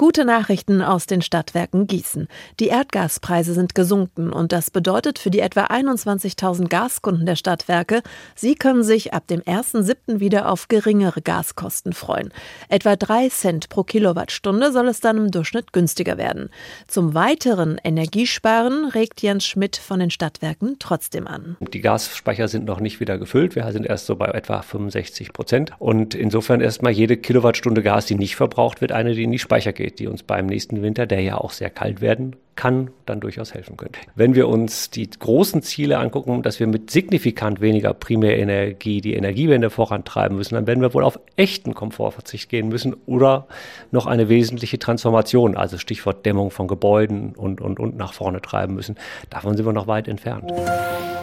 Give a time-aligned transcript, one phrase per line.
[0.00, 2.26] Gute Nachrichten aus den Stadtwerken Gießen.
[2.58, 8.00] Die Erdgaspreise sind gesunken und das bedeutet für die etwa 21.000 Gaskunden der Stadtwerke,
[8.34, 10.18] sie können sich ab dem 1.7.
[10.18, 12.32] wieder auf geringere Gaskosten freuen.
[12.70, 16.48] Etwa 3 Cent pro Kilowattstunde soll es dann im Durchschnitt günstiger werden.
[16.86, 21.58] Zum weiteren Energiesparen regt Jens Schmidt von den Stadtwerken trotzdem an.
[21.74, 23.54] Die Gasspeicher sind noch nicht wieder gefüllt.
[23.54, 25.72] Wir sind erst so bei etwa 65 Prozent.
[25.78, 29.74] Und insofern erstmal jede Kilowattstunde Gas, die nicht verbraucht wird, eine, die in die Speicher
[29.74, 33.54] geht die uns beim nächsten Winter, der ja auch sehr kalt werden kann, dann durchaus
[33.54, 33.92] helfen können.
[34.14, 39.70] Wenn wir uns die großen Ziele angucken, dass wir mit signifikant weniger Primärenergie die Energiewende
[39.70, 43.46] vorantreiben müssen, dann werden wir wohl auf echten Komfortverzicht gehen müssen oder
[43.90, 48.74] noch eine wesentliche Transformation, also Stichwort Dämmung von Gebäuden und, und, und nach vorne treiben
[48.74, 48.96] müssen.
[49.30, 50.52] Davon sind wir noch weit entfernt.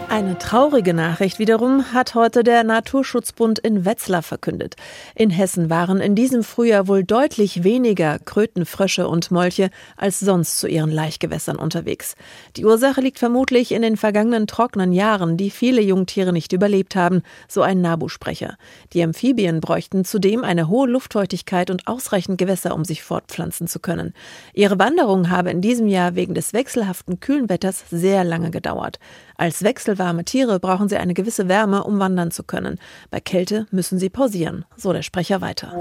[0.10, 4.76] Eine traurige Nachricht wiederum hat heute der Naturschutzbund in Wetzlar verkündet.
[5.16, 10.60] In Hessen waren in diesem Frühjahr wohl deutlich weniger Kröten, Frösche und Molche als sonst
[10.60, 10.92] zu ihren
[11.28, 12.16] Laichgewässern unterwegs.
[12.56, 17.22] Die Ursache liegt vermutlich in den vergangenen trockenen Jahren, die viele Jungtiere nicht überlebt haben,
[17.48, 18.58] so ein Nabu-Sprecher.
[18.94, 24.14] Die Amphibien bräuchten zudem eine hohe Luftfeuchtigkeit und ausreichend Gewässer, um sich fortpflanzen zu können.
[24.54, 29.00] Ihre Wanderung habe in diesem Jahr wegen des wechselhaften kühlen Wetters sehr lange gedauert.
[29.36, 32.80] Als wechselwarme Tiere brauchen sie eine gewisse Wärme, um wandern zu können.
[33.12, 35.74] Bei Kälte müssen sie pausieren, so der Sprecher weiter.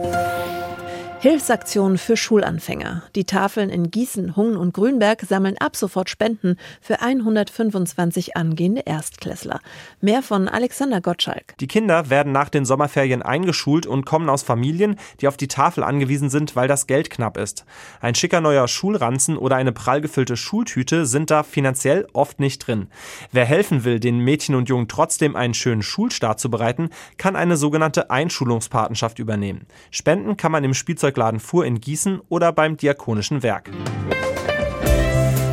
[1.28, 3.02] Hilfsaktion für Schulanfänger.
[3.16, 9.58] Die Tafeln in Gießen, Hungen und Grünberg sammeln ab sofort Spenden für 125 angehende Erstklässler.
[10.00, 11.56] Mehr von Alexander Gottschalk.
[11.58, 15.82] Die Kinder werden nach den Sommerferien eingeschult und kommen aus Familien, die auf die Tafel
[15.82, 17.64] angewiesen sind, weil das Geld knapp ist.
[18.00, 22.86] Ein schicker neuer Schulranzen oder eine prall gefüllte Schultüte sind da finanziell oft nicht drin.
[23.32, 27.56] Wer helfen will, den Mädchen und Jungen trotzdem einen schönen Schulstart zu bereiten, kann eine
[27.56, 29.66] sogenannte Einschulungspatenschaft übernehmen.
[29.90, 33.70] Spenden kann man im Spielzeug Spielzeugladen Fuhr in Gießen oder beim Diakonischen Werk.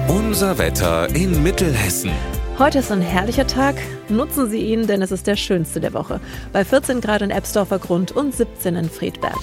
[0.07, 2.11] Unser Wetter in Mittelhessen.
[2.59, 3.75] Heute ist ein herrlicher Tag.
[4.09, 6.19] Nutzen Sie ihn, denn es ist der schönste der Woche.
[6.51, 9.39] Bei 14 Grad in Ebsdorfer Grund und 17 in Friedberg.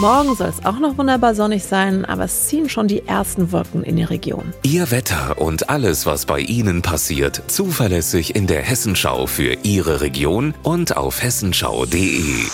[0.00, 3.84] Morgen soll es auch noch wunderbar sonnig sein, aber es ziehen schon die ersten Wolken
[3.84, 4.52] in die Region.
[4.64, 10.54] Ihr Wetter und alles, was bei Ihnen passiert, zuverlässig in der Hessenschau für Ihre Region
[10.64, 12.46] und auf hessenschau.de.